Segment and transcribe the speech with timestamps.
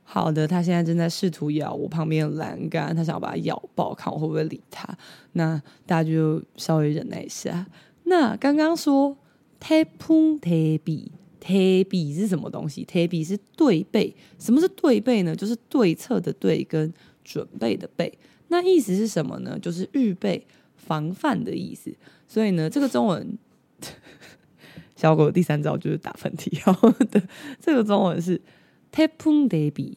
[0.04, 4.86] 好的，他现在正在试图咬我旁边的栏杆，他想要把它咬爆，看我会不会理他。
[5.32, 7.66] 那大家就稍微忍耐一下。
[8.04, 9.16] 那刚刚说。
[9.67, 11.11] 贴碰贴壁，
[11.41, 12.85] 贴壁是什么东西？
[12.85, 15.35] 贴壁是对背，什么是对背呢？
[15.35, 16.93] 就是对策的对跟
[17.25, 18.13] 准备的备，
[18.49, 19.59] 那意思是什么呢？
[19.59, 21.91] 就是预备、防范的意思。
[22.29, 23.39] 所以呢，这个中文
[24.97, 26.61] 小狗第三招就是打喷嚏。
[26.71, 27.23] 好的，
[27.59, 28.39] 这个中文是
[28.93, 29.97] 贴碰贴壁。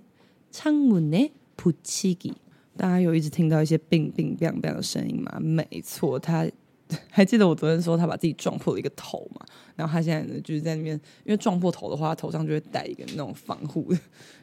[0.50, 2.34] 창문에붙이기，
[2.76, 5.38] 大家有一直听到一些冰冰冰冰的声音吗？
[5.40, 6.50] 没错，他
[7.10, 9.46] 还记得我昨天说他把自己撞破了一个头嘛？
[9.76, 13.98] 然后他现在呢就是在那边，因为撞破头的话，他头上就会戴一个那种防护的。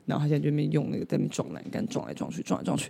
[0.05, 2.89] 然后他现在就那边用那个在那边撞栏杆，撞来撞去，撞来撞去。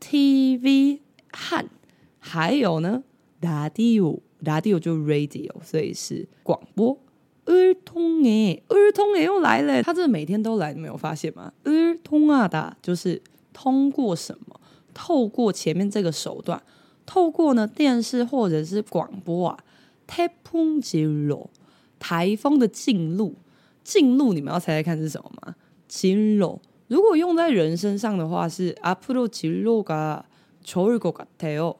[0.00, 1.00] TV
[1.32, 1.68] 和
[2.18, 3.02] 还有呢
[3.40, 6.98] ，radio radio 就 radio，所以是广播。
[7.44, 11.52] 儿童诶，儿童诶又来了，他这每天都来，你没有发现吗？
[11.64, 13.20] 儿童啊的，就是
[13.52, 14.60] 通过什么？
[14.94, 16.62] 透过前面这个手段，
[17.06, 19.58] 透过呢电视或者是广播啊。
[20.06, 21.48] 台风进入，
[22.00, 23.36] 台风的进入，
[23.84, 25.54] 进入，你们要猜猜看是什么吗？
[25.86, 31.75] 进入，如果用在人身上的话是앞으로진로가좋을것같아요。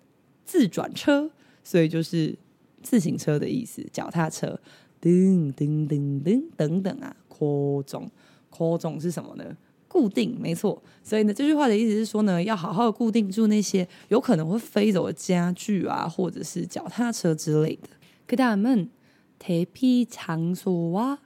[0.45, 1.31] 自转车，
[1.63, 2.39] 所以就是
[2.83, 4.61] 自行车的意思，脚踏车
[5.01, 8.11] 噔噔噔噔等等啊，扩种
[8.51, 9.57] 扩种是什么呢？
[9.89, 10.83] 固定，没错。
[11.03, 17.89] 所以呢，这句话的意思是说呢，要好好的固定住那些有可能会飞走的家具啊，或者是脚踏车之类的。
[18.29, 21.19] 그다음은대피장소와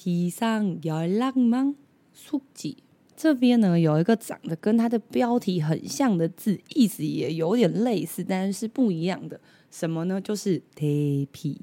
[0.00, 2.76] 비상연락망숙지
[3.16, 9.40] 这边呢，有一个长得跟它的标题很像的字，意思也有点类似，但是是不一样的。
[9.70, 10.20] 什么呢？
[10.20, 11.56] 就是대피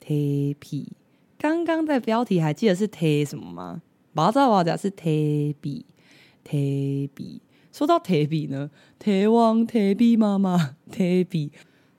[0.00, 0.86] 대피。
[1.38, 3.82] 刚刚在标题还记得是대什么吗？
[4.14, 5.84] 马扎瓦甲是대비
[6.42, 7.40] 대비。
[7.70, 11.50] 说到대비呢，대왕대비妈妈대비。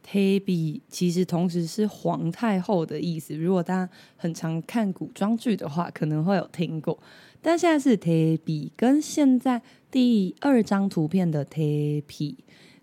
[0.07, 6.99] tbe 其实同时是皇太后的意思如果大家很常看古装剧的话可能会有听过
[7.41, 12.35] 但现在是 tbe 跟现在第二张图片的 tapi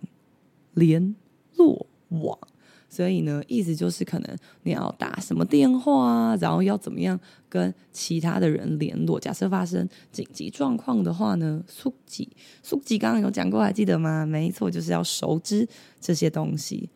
[0.75, 1.15] 联
[1.57, 2.39] 络网。
[2.93, 9.21] 所以呢，意思就是可能你要打什么电话啊，然后要怎么样跟其他的人联络。
[9.21, 12.31] 假设发生紧急状况的话呢，速记
[12.63, 14.25] 速记刚刚有讲过，还记得吗？
[14.25, 15.69] 没错，就是要熟知
[16.01, 16.89] 这些东西。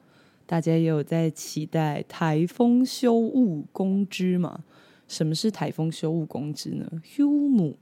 [0.46, 4.64] 大家也有在期待台风修物公知嘛？
[5.08, 6.86] 什么是台风修物公知呢
[7.16, 7.74] ？Humu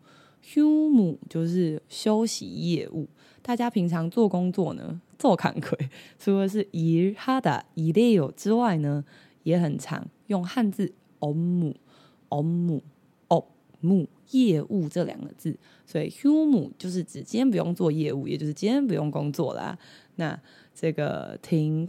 [0.44, 3.08] Humu 就是休息业务。
[3.42, 5.88] 大家平常做工作呢，做坎鬼，
[6.18, 9.04] 除了是伊哈达伊列有之外呢，
[9.42, 11.74] 也很常用汉字欧母
[12.28, 12.80] 欧 omu
[13.28, 15.56] omu 业务这两个字。
[15.84, 19.76] 所以 Humu 就是指今天不用做业务，也就是今天不用工作啦。
[20.16, 20.40] 那
[20.72, 21.88] 这个停。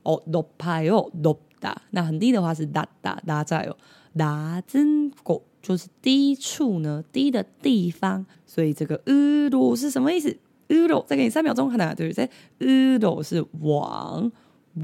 [0.05, 1.75] 哦，높아요높다。
[1.91, 8.25] 那很低的话是낮다 낮아요。낮은곳就是低处呢，低的地方。
[8.47, 10.37] 所以这个으로是什么意思？
[10.69, 11.95] 으로再给你三秒钟，看哪？
[11.95, 12.31] 对不对？
[12.61, 14.31] 으로是往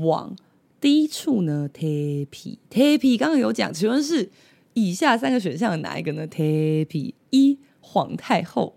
[0.01, 0.35] 往
[0.81, 1.69] 低处呢？
[1.73, 4.29] 태피태피刚刚有讲，请问是
[4.75, 6.27] 以下三个选项的哪一个呢？
[6.27, 7.59] 태피一。
[7.83, 8.77] 皇太后，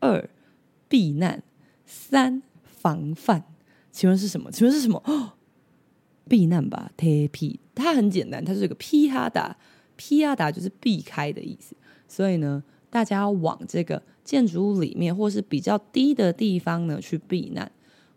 [0.00, 0.28] 二
[0.86, 1.42] 避难，
[1.86, 3.44] 三防范，
[3.90, 4.50] 请问是什么？
[4.50, 5.02] 请问是什么？
[5.06, 5.32] 哦，
[6.28, 6.92] 避难吧。
[6.98, 11.74] 태피它很简单，它是一个피하다，피하다就是避开的意思。
[12.06, 17.72] 所以呢，大家要往这个建筑物里面或是比较低的地方呢去避难。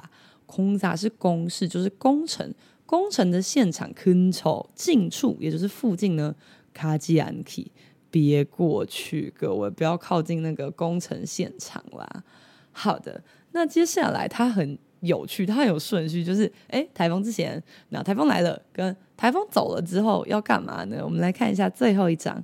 [0.46, 2.54] 空사是公事，就是工程，
[2.87, 3.92] 工程的现场。
[3.92, 6.34] 근처近处，也就是附近呢。
[6.75, 7.66] 가지않기
[8.11, 12.25] 别过去，各位不要靠近那个工程现场啦。
[12.73, 14.78] 好的，那接下来他很。
[15.04, 21.02] 有趣，它有顺序，就是哎，台风之前，那台风来了，跟台风走了之后要干嘛呢？
[21.04, 22.42] 我们来看一下最后一张。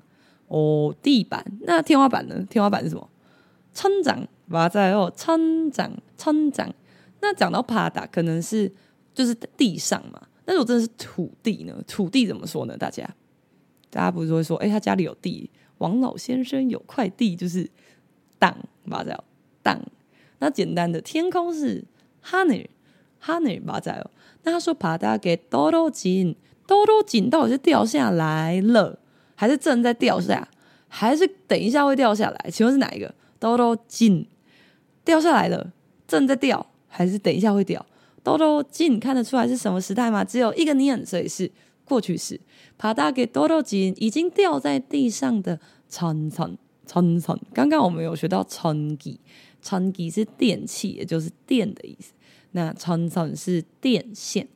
[0.47, 1.43] 哦，地板。
[1.61, 2.45] 那天花板呢？
[2.49, 3.09] 天花板是什么？
[3.73, 6.71] 천장맞아요천장천장。
[7.21, 8.71] 那讲到바닥，可能是
[9.13, 10.21] 就是地上嘛。
[10.45, 11.83] 那如果真的是土地呢？
[11.87, 12.77] 土地怎么说呢？
[12.77, 13.09] 大家，
[13.89, 15.49] 大家不是会说，哎，他家里有地？
[15.79, 17.67] 王老先生有块地，就是
[18.37, 19.81] 땅 맞아요，땅。
[20.39, 21.83] 那简单的天空是
[22.23, 22.45] 하
[23.20, 24.10] 哈尼巴仔哦。
[24.42, 26.34] 那他说爬大给多多紧
[26.66, 28.98] 多多紧到底是掉下来了
[29.34, 30.48] 还是正在掉下
[30.88, 32.50] 还是等一下会掉下来？
[32.50, 33.14] 请问是哪一个？
[33.38, 34.26] 多多紧。
[35.04, 35.72] 掉下来了
[36.06, 37.84] 正在掉还是等一下会掉？
[38.22, 40.22] 多多紧看得出来是什么时代吗？
[40.22, 41.50] 只有一个念所以是
[41.84, 42.38] 过去式。
[42.76, 45.58] 爬大给多多紧已经掉在地上的
[45.88, 47.38] 层层层层。
[47.54, 49.18] 刚刚我们有学到层级
[49.62, 52.12] 层级是电器也就是电的意思。
[52.52, 54.48] 那常常是电线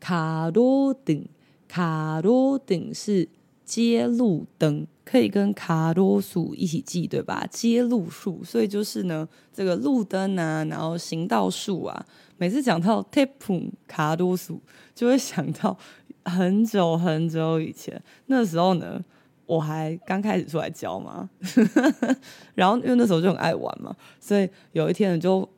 [0.00, 1.28] 卡多顶
[1.68, 3.28] 卡多顶是
[3.64, 7.46] 接路灯可以跟卡多数一起记对吧？
[7.50, 12.06] 接路数所以就是呢这个路灯啊然后行道树啊
[12.36, 14.60] 每次讲到 tip，卡多数
[14.94, 15.76] 就会想到
[16.24, 19.02] 很久很久以前那时候呢
[19.46, 21.28] 我还刚开始出来教嘛
[22.54, 25.48] 然后因为那时候就很爱玩嘛所以有一天就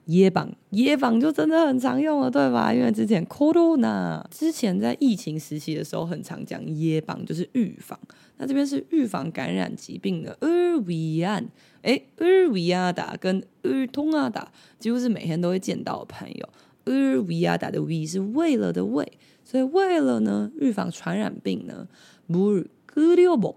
[0.07, 2.73] 椰榜，椰榜就真的很常用了，对吧？
[2.73, 7.99] 因为之前 corona 之前在疫情时期的时候，很常讲椰榜，就是预防。
[8.37, 11.49] 那这边是预防感染疾病的 u r v i a n
[11.81, 14.29] 哎 u r v i a d a 跟 u r t o n a
[14.29, 16.49] d a 几乎是每天都会见到的朋友。
[16.85, 19.11] u r v i a d a 的 v 是为了的为，
[19.43, 21.87] 所以为了呢，预防传染病呢
[22.27, 23.55] b u r g u r i o boi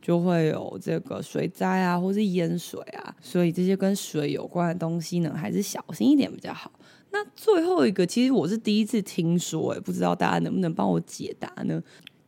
[0.00, 3.14] 就会有这个水灾啊，或是淹水啊。
[3.20, 6.72] 所以这些跟水有关的东西呢，还是小心一点比较好。
[7.10, 11.82] 那最后一个，其实我是第一次听说，哎，不知道大家能不能帮我解答呢？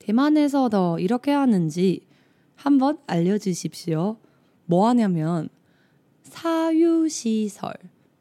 [0.04, 2.02] 대만에서도이렇게하는지
[2.56, 4.16] 한번 알려주십시오.
[4.66, 5.48] 뭐 하냐면
[6.24, 7.74] 사유시설,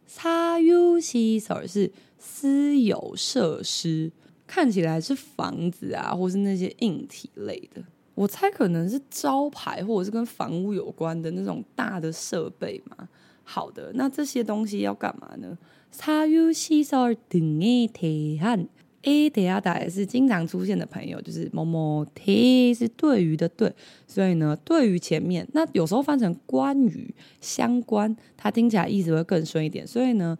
[0.07, 4.11] 사유시설 是私有设施，
[4.47, 7.83] 看起来是房子啊，或是那些硬体类的。
[8.15, 13.07] 我猜可能是招牌，或者是跟房屋有关的那种大的设备嘛。
[13.43, 15.57] 好的，那这些东西要干嘛呢？
[15.93, 18.67] 사유시설 등에 대한
[19.08, 23.72] A 等下打也是经常出现的朋友，就是某某 T 是对于的对，
[24.08, 29.86] 所以呢，对于前面那有时候翻成关于相关，它听起来意思会更顺一点。
[29.86, 30.36] 所以呢，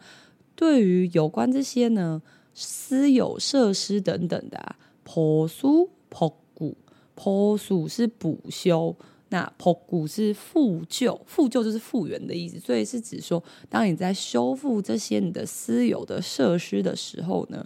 [0.56, 2.20] 对于有关这些呢，
[2.54, 6.76] 私有设施等等的，啊，婆苏婆古
[7.14, 8.96] 婆苏是补修，
[9.28, 17.64] 那保古是复旧，复旧就是复原的意思，所以是指说，当你在修复这些你的私有的设施的时候呢。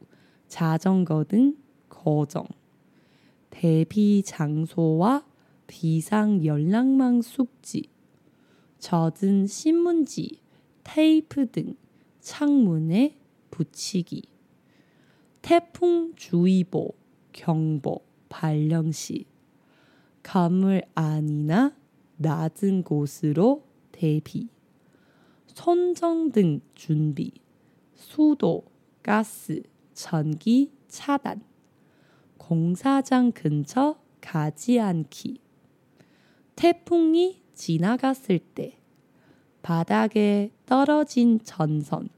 [0.47, 1.57] 자전거 등
[1.89, 2.47] 거정,
[3.51, 5.27] 대피 장소와
[5.67, 7.89] 비상 연락망 숙지,
[8.79, 10.41] 젖은 신문지,
[10.85, 11.75] 테이프 등
[12.21, 13.17] 창문에
[13.51, 14.23] 붙이기,
[15.43, 17.00] 태풍 주의보,
[17.33, 19.27] 경보 발령 시.
[20.23, 21.75] 건물 안이나
[22.17, 24.49] 낮은 곳으로 대피,
[25.47, 27.33] 손전등 준비,
[27.95, 28.65] 수도,
[29.03, 29.63] 가스,
[29.95, 31.43] 전기 차단,
[32.37, 35.41] 공사장 근처 가지 않기,
[36.57, 38.77] 태풍이 지나갔을 때.
[39.63, 42.09] 바닥에 떨어진 전선,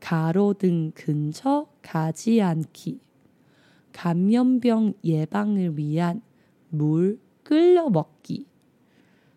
[0.00, 3.00] 가로등 근처 가지 않기.
[3.96, 6.20] 감염병 예방을 위한
[6.68, 8.44] 물 끓여 먹기.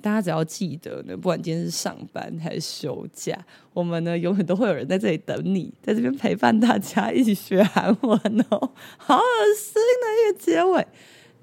[0.00, 3.36] 大家只要记得呢，不管今天是上班还是休假，
[3.74, 8.70] 我们呢永远都会有人在这里等你，在这边陪伴大家一起学韩文哦。
[8.96, 9.22] 好恶
[9.56, 10.86] 心的一个结尾。